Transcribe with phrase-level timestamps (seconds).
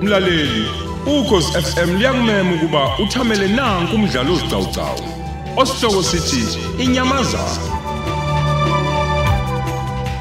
[0.00, 0.68] Mlaleli,
[1.06, 5.00] ukhosi FM liyakumema ukuba uthamele nanku umdlalo ozicawucawu.
[5.56, 7.74] Osihloko sithi inyamazana.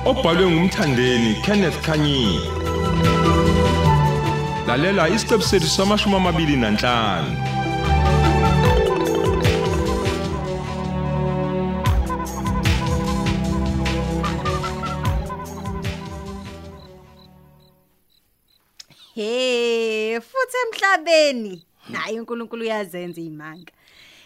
[0.06, 2.40] Obhalwe ngumthandeni Kenneth Kanyini.
[4.74, 7.32] Lalela isiqebu sethu samashumi amabili nanhlanu.
[19.16, 21.66] He, futhi emhlabeni.
[21.94, 23.72] Hayi uNkulunkulu uyazenza izimanga.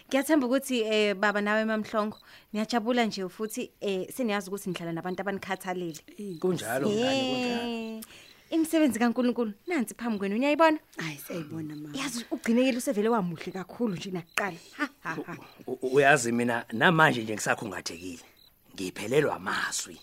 [0.08, 2.16] Ngiyathemba ukuthi eh baba nawe mamhlongo
[2.52, 6.00] niyajabula nje futhi eh seniyazi ukuthi nihlala nabantu abanikhathalele.
[6.40, 10.78] kunjalo ngani kunjalo imisebenzi kaNkulunkulu nansi phambi kwenu uyayibona?
[10.96, 14.56] hayi siyayibona mama Yazi ugcinekile usevele wamuhle kakhulu nje nakuqala.
[14.76, 15.36] Ha ha ha.
[15.66, 18.22] U- u- uyazi mina namanje nje ngisakhungathekile
[18.74, 20.00] ngiphelelwa amazwi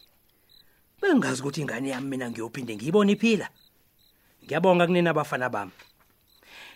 [1.01, 3.49] bengazi ukuthi ingane yami mina ngiyophinde ngiyibone iphila
[4.45, 5.71] ngiyabonga kunina abafana bami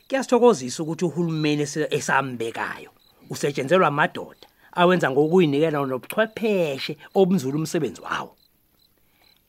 [0.07, 2.91] kuyasithokozisa ukuthi uhulumeni esambekayo
[3.29, 8.35] usetshenzelwa amadoda awenza ngokuyinikela nobuchwepheshe obunzulu umsebenzi wawo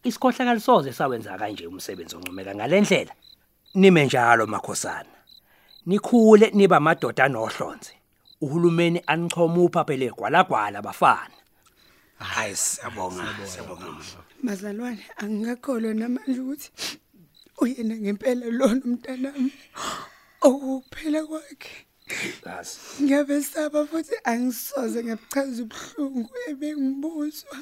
[0.05, 3.15] isikhohlakalo soze sawenza kanje umsebenzi oncomeka ngalendlela
[3.75, 5.17] nime njalo makhosana.
[5.87, 7.93] Nikhule niba amadoda anohlonze
[8.41, 11.37] uhulumeni anichoma uphaphele gwalagwala bafana.
[12.19, 13.87] Hayi siyabonga siyabonga.
[14.43, 16.71] Mazalwane angikakholwa namanje ukuthi
[17.61, 19.53] uyena ngempela lona umntanami.
[20.41, 21.87] Okuphela kwakhe.
[22.47, 27.57] Yazi ngiyabesaba futhi angisoze ngabuchaza ubuhlungu ebengibuzwa.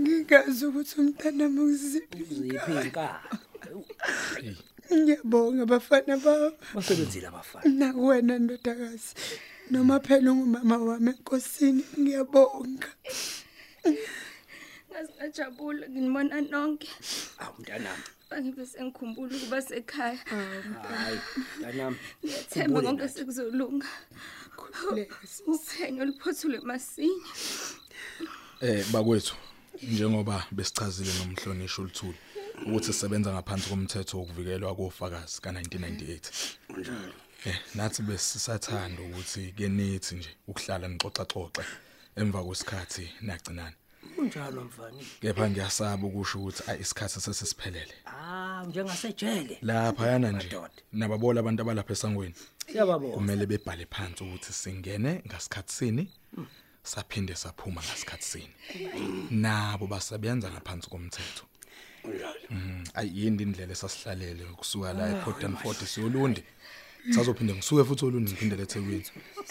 [0.00, 3.20] Ngingazi ukuthi umntanami uziphi ziphi inkaba
[4.92, 9.14] ngiyabonga bafana baba basebenzile abafana nakuwena ndodakazi
[9.70, 12.88] noma phela ungumama wami enkosini ngiyabonga
[14.96, 16.88] Ngajabula nginibona nonke.
[17.38, 20.18] awu mntanami Bangibe sengikhumbula ukuba sekhaya.
[20.90, 21.18] hayi
[21.58, 21.96] mntanami
[22.50, 23.86] Themba konke sekuzolunga.
[24.56, 25.42] Khululeka sisi.
[25.46, 27.28] Uphenyo luphothule masinya.
[28.60, 29.34] Eh bakwethu
[29.82, 32.18] njengoba besichazile nomhlonishwa oluthuli
[32.66, 36.20] ukuthi sisebenza ngaphansi komthetho wokuvikelwa kofakazi ka1998.
[37.46, 41.64] Eh nathi besisathanda ukuthi ke nithi nje ukuhlala nixoxa xoxe
[42.16, 43.76] emva kwesikhathi nagcinana.
[44.16, 45.02] kunjalo mfana.
[45.20, 47.94] Kepha ngiyasaba ukusho ukuthi ay isikhathi sesisiphelele.
[48.06, 49.58] ah njengasejele.
[49.62, 50.48] Lapha yana nje
[50.92, 52.34] nababola abantu abalapha esangweni.
[52.66, 56.04] Siyababona kumele bebhale phansi ukuthi singene ngasikhathi sini.
[56.86, 58.54] Saphinde saphuma ngasikhathi sini.
[59.30, 61.44] Nabo basebenza ngaphansi komthetho.
[62.50, 66.42] Mhm ayiyindi indlela esasihlalele ukusuka la ePort and Fort siyolundi.
[67.10, 69.04] Sazophinde ngisuke futhi olundi ngiphindele eThekwini.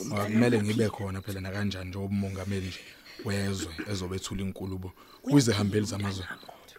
[0.06, 2.80] Ngoba kumele ngibe khona phela na kanjani nje umongameli nje
[3.26, 6.26] wezwe ezobethula inkulubo kuzihambeli zamazwe.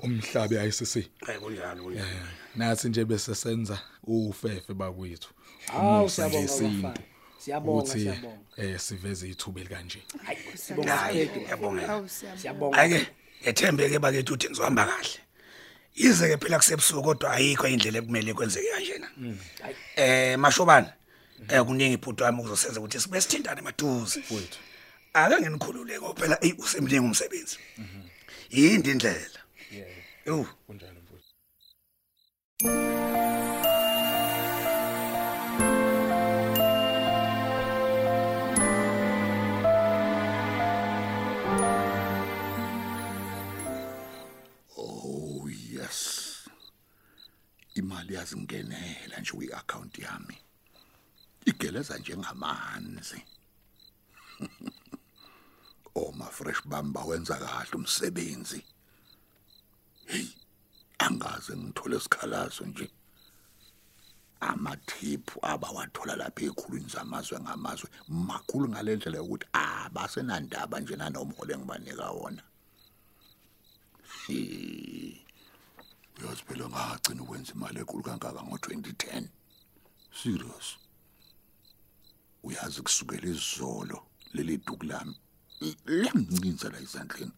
[0.00, 0.94] Umhlabe ICC.
[1.26, 2.22] hayi kunjalo Eh,
[2.56, 5.30] nathi nje bese senza ufefe bakwethu
[6.08, 6.92] nje
[7.46, 7.92] siyabonga.
[7.92, 10.02] Siyabonga, eh siveze ithuba elikanje.
[10.24, 12.08] Hayi sibonga siyabonga.
[12.36, 12.78] siyabonga.
[12.78, 13.06] ake
[13.44, 15.20] ethembeke bakithi uthi ngizohamba kahle.
[15.94, 19.08] Yize ke phela kusebusuku kodwa ayikho indlela ekumele kwenzeke kanjena
[19.96, 20.92] eh mashobana
[21.48, 24.20] eh kuningi ibhuti wami kuzosenza ukuthi sibe sithintane maduze.
[24.20, 24.58] Mfowethu.
[25.14, 27.58] ake nginikhululeke phela ey usemningi umsebenzi.
[28.50, 29.40] Yindi indlela.
[30.26, 31.32] Yo kunjalo mfowethu.
[48.16, 50.38] Imali yazingenela nje kwi-account yami.
[51.44, 53.22] Igeleza njengamanzi.
[55.98, 58.62] Oh ma fresh bamba wenza kahle umsebenzi.
[60.06, 60.28] Hey,
[60.98, 62.90] angaze ngithole isikhalazo nje.
[64.40, 72.42] Amathiphu abawathola lapha ekhulwini zamazwe ngamazwe makhulu ngalendlela ukuthi abasenandaba nje nanomholo engibanika wona.
[74.28, 74.95] Eh,
[76.18, 79.24] uyazi phela ngagcina ukwenza imali enkulu kangaka ngo2010
[80.22, 80.66] serious?
[82.42, 85.16] Uyazi kusukela izolo leli duku lami
[85.86, 87.32] lamncinza la izandleni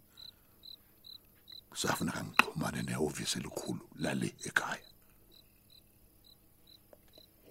[1.74, 4.88] safuna ngixhumane nehhovisi elikhulu lale ekhaya.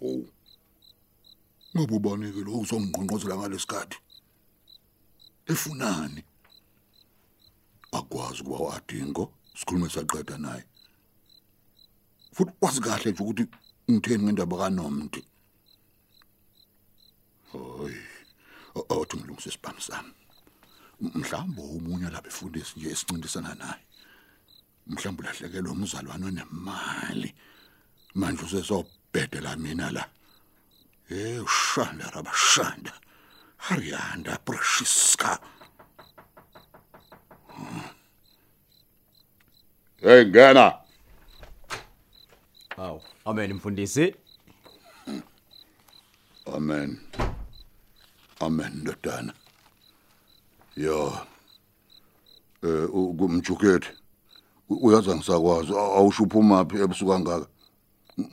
[0.01, 0.25] Oh
[1.75, 3.97] ngobubani ke lo uzongqonqozela ngalesikhathi
[5.51, 6.23] efunani?
[7.91, 10.63] Akwazi ukuba wadingo sikhulume saqeda naye.
[12.37, 13.45] Futhi wazi kahle nje ukuthi
[13.89, 15.21] ngitheni ngendaba kaNomdi
[17.51, 17.95] Hoy.
[18.89, 20.13] Awuthi ngilungise isibhamu sami.
[21.01, 23.83] Mhlawumbe umunye la befundisi nje esincintisana naye.
[24.87, 27.35] Mhlawumbe ulahlekelwe umzalwane onemali.
[28.15, 30.05] Manje usesobhedela mina la.
[31.09, 32.93] Eh ushanda rabashanda.
[33.57, 35.39] Hariyanda Prashiska.
[40.01, 40.86] Hey ngena.
[42.77, 44.15] Hawu, amen mfundisi.
[46.55, 46.97] Amen.
[48.39, 49.33] Amen ndodana.
[50.75, 51.17] Yo.
[52.63, 53.87] Eh kumjuketi.
[54.69, 57.47] Uyaza ngisakwazi awusho uphuma phi ebusuku kangaka.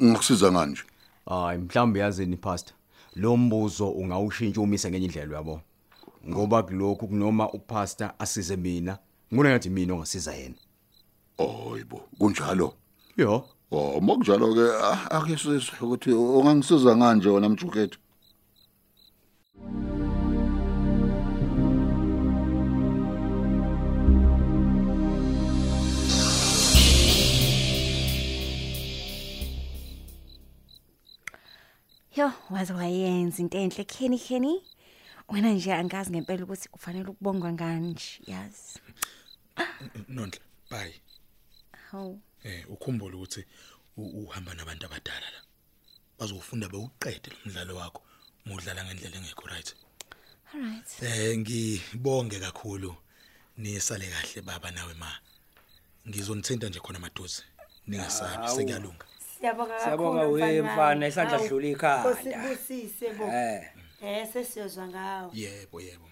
[0.03, 0.83] Ngikusiza nganje.
[1.27, 2.75] Hayi mhlawumbe yazini pastor.
[3.17, 5.61] Lo mbuzo ungawushintsha umise ngenye indlela yabo.
[6.29, 8.99] Ngoba kulokhu kunoma upastor asize mina,
[9.33, 10.55] ngibona ngathi mina ongasiza yena.
[11.39, 12.75] Hayibo, kunjalo.
[13.17, 14.67] Yo, Oh, mokunjalo ke
[15.11, 17.99] ake sizwe ukuthi ungangisiza kanje wena mjuketi.
[32.17, 34.63] Yo, waze wayenza into enhle Kenny Kenny.
[35.29, 38.79] Wena nje angazi ngempela ukuthi kufanele ukubongwa kanje, yazi.
[40.09, 40.41] Nondla,
[40.71, 40.95] bye.
[41.91, 42.15] Haw.
[42.45, 43.45] Eh ukhumbule ukuthi
[43.97, 45.41] uhamba nabantu abadala la.
[46.19, 48.03] Bazofunda bewuqede lo mdlalo wakho.
[48.47, 49.75] Mudlala ngendlela engekho right.
[50.55, 51.03] Alright.
[51.03, 52.97] Eh ngibonge kakhulu.
[53.57, 55.13] Nisale kahle baba nawe ma.
[56.09, 57.43] Ngizonithinta nje khona maduze.
[57.87, 59.07] Ningasabi sekuyalunga.
[59.39, 59.85] Siyabonga kakhulu.
[59.85, 62.11] Siyabonga we mfana isandla sidlula ikhanda.
[62.11, 63.25] Nkosibusise bo.
[63.25, 63.71] Eh.
[64.03, 65.31] Eh sesiyozwa ngawo.
[65.35, 66.09] Yebo yebo.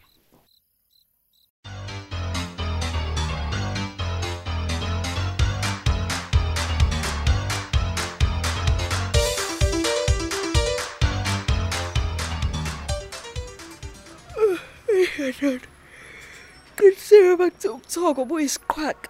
[16.77, 19.09] Qiniseke bathi ubuthoko buyisiqhwaqa.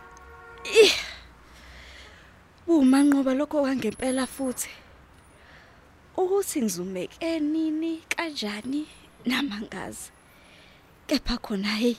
[0.83, 0.95] Ih.
[2.67, 4.71] Bumanqoba lokho kwangempela futhi.
[6.17, 8.87] Ukuthi ngizumeke nini kanjani
[9.25, 10.11] namangazi.
[11.09, 11.97] Kepha khona hey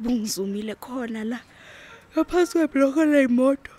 [0.00, 1.40] bungizumile khona la.
[2.12, 3.72] Ngaphansi kwebloko leyimoto.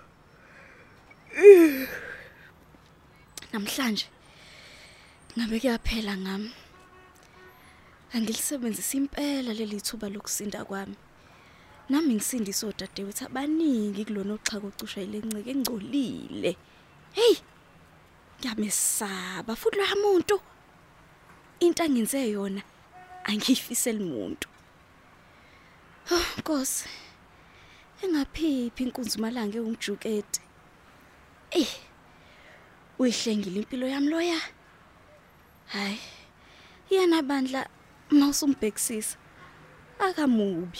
[1.36, 1.88] Ih.
[3.52, 4.06] Namhlanje
[5.36, 6.50] ngabe kuyaphela ngami.
[8.14, 10.96] Angilisebenzisa impela leli thuba lokusinda kwami.
[11.88, 16.56] Nami ngisindisa odadewethu abaningi kulona oxhaka ocusha ilenceke engcolile.
[17.12, 17.36] Hey!
[18.38, 20.36] Ngiyamesaba futhi lo muntu.
[21.60, 22.62] Into angenze yona
[23.24, 24.48] angiyifiseli umuntu.
[26.12, 26.88] Oh, Nkosi.
[28.02, 30.40] Engaphiphi inkunzi malanga ewumjuketi.
[31.50, 31.72] Eh.
[32.98, 34.40] Uyihlengile impilo yami loya.
[35.66, 35.98] Hayi.
[36.90, 37.68] Yena bandla
[38.14, 39.16] mawusumbhekisisa.
[39.98, 40.78] Akamubi.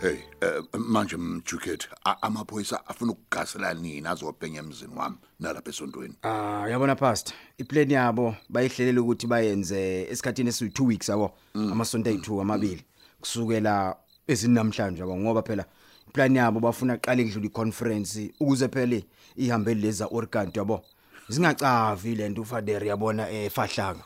[0.00, 1.88] Hey, eh, manje mjuketi
[2.22, 6.14] amaphoyisa afuna ukugasela nini azobhenya emzini wami nalapha esontweni.
[6.22, 11.30] ah yabona pastor, iplan yabo bayihlelela ukuthi bayenze esikhatini esi 2 weeks yabo.
[11.54, 12.84] Amasonto ayi2 amabili.
[13.20, 13.96] Kusukela
[14.28, 15.64] ezinamhlanje yabo ngoba phela
[16.08, 19.02] iplan yabo bafuna qale kudlula iconference ukuze phela
[19.36, 20.84] ihambe leza Oregon yabo.
[21.28, 24.04] Zingacavi lento uFader yabona efahlanga.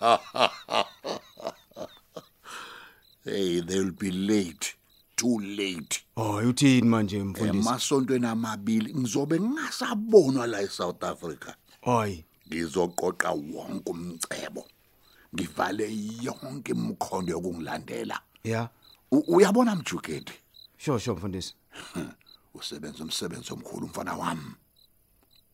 [3.24, 4.74] Hey, they'll be late.
[5.16, 6.02] Too late.
[6.16, 7.68] Oh, uthini manje mfundisi?
[7.68, 11.54] Emasontweni amabili ngizobe ngasabonwa la eSouth Africa.
[11.80, 12.24] Hayi.
[12.48, 14.66] Ngizoqoqa wonke umcebo.
[15.34, 15.90] Ngivale
[16.22, 18.20] yonke imkhondo yokungilandela.
[18.44, 18.68] Yeah.
[19.12, 20.32] Uyabona mjuketi?
[20.76, 21.54] Sho sho mfundisi.
[22.54, 24.54] usebenza umsebenzi omkhulu mfana wami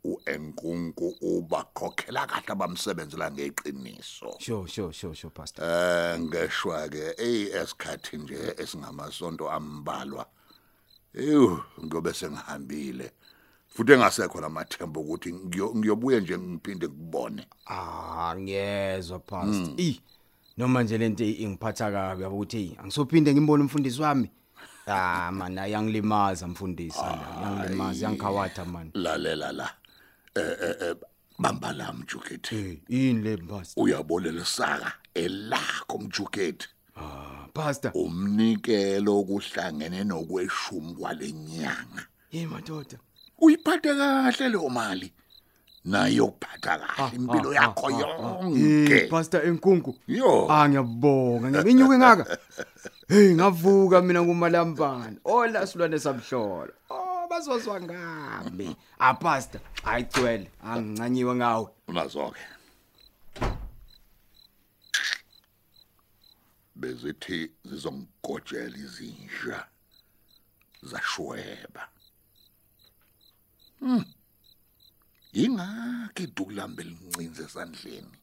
[0.04, 5.64] uenkunku ubakhokhela kahle abamsebenzela ngeqiniso Sho sho sho sho pastor.
[5.64, 10.26] eh ngeshwa ke ey esikhathi nje esingamasonto ambalwa
[11.14, 13.12] eyu ngobe sengihambile
[13.68, 19.74] futhi engasekho lamathemba ukuthi ngiyo- ngiyobuye nje ngiphinde ngibone Ah, ngiyezwa pastor.
[19.78, 20.00] I
[20.58, 24.30] noma nje lento ingiphatha kabi yabo ukuthi angisophinde ngimbone umfundisi wami.
[24.90, 28.90] Ah man, ayangilimaza mfundisi la, yangilimaza, yangikhawatha man.
[28.94, 29.70] lalela la
[30.34, 30.96] eh eh eh,
[31.38, 33.84] bamba la mjuketi Hey, yini le pastor?
[33.84, 37.90] uyabolela saka elakho mjuketi Ah, pastor.
[37.94, 42.98] umnikelo okuhlangene nokweshumi kwalenyanga Hey madoda.
[43.38, 45.12] uyiphathe kahle leyo mali
[45.84, 49.08] nayo ukuphatha kahle impilo yakho Hey, yonke.
[49.10, 49.94] Pastor enkunku.
[50.06, 50.46] yo.
[50.50, 51.50] Ah, ngiyabonga.
[51.50, 52.24] Ngiyabinyuka ngaka.
[53.08, 55.16] hey ngavuka mina ngumalambane.
[55.24, 56.72] Ola silwane samhlola.
[56.90, 58.76] Oh bazozwa ngami.
[58.98, 61.66] Ah pastor ayicwele angincanyiwe ngawe.
[61.88, 62.40] Unazoke.
[66.76, 69.66] Bezithi zizongigojela izinja
[70.82, 71.88] zashweba.
[73.80, 74.04] Hm
[75.32, 78.16] ingakho idukulambe lincinze esandleni.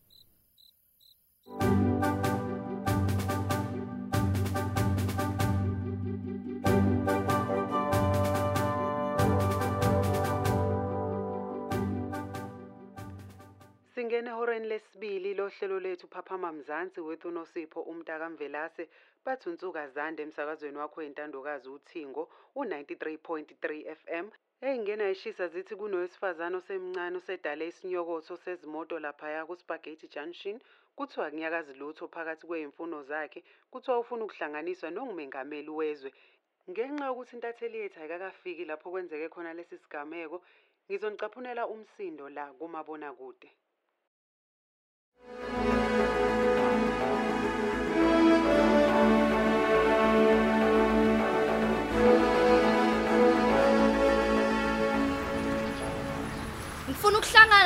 [13.95, 18.89] Singene ehoreni lesibili lohlelo lethu Phaphama Mzansi wethu uNosipho umntaka Mvelase
[19.25, 24.29] bathi unsuka zande emsakazweni wakho wentandokazi uThingo u93.3 FM
[24.61, 30.57] eyingena ishisa zithi kunowesifazana osemncane osedale isinyokotho sezimoto lapha ku Spaghetti Junction
[30.97, 36.11] kuthiwa kunyakazi lutho phakathi kwezimfuno zakhe kuthiwa ufuna ukuhlanganiswa nokumengameli wezwe.
[36.69, 40.37] Ngenxa yokuthi intatheli yethu ayikakafiki lapho kwenzeke khona lesi sigameko
[40.87, 43.09] ngizonicaphunela umsindo la kumabona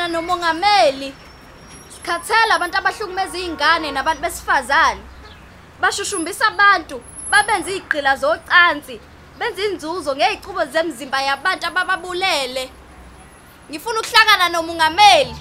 [0.10, 1.13] nomongameli.
[1.94, 5.01] Sikhathela abantu abahlukumeza izingane nabantu besifazane.
[5.82, 7.01] Bashushumbisa abantu,
[7.32, 9.00] babenza izigqila zocansi,
[9.39, 12.70] benza inzuzo ngezicubo zemzimba yabantu abababulele.
[13.70, 15.36] Ngifuna ukuhlangana nomongameli.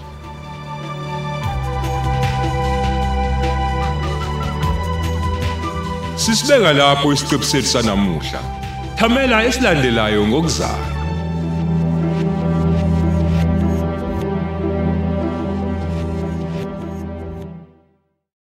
[6.17, 8.41] Sisibeka lapho isiqebu sethu sanamuhla.
[8.99, 10.98] Thamela esilandelayo ngokuzayo.